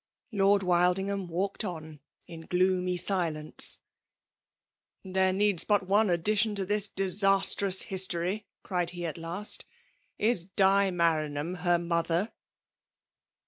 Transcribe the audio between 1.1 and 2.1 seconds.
walked on,